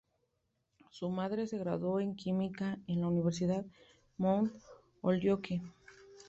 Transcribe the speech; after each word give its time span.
Su 0.89 1.09
madre 1.11 1.45
se 1.45 1.59
graduó 1.59 1.99
en 1.99 2.15
química 2.15 2.79
en 2.87 3.01
la 3.01 3.07
Universidad 3.07 3.63
Mount 4.17 4.51
Holyoke. 5.01 5.61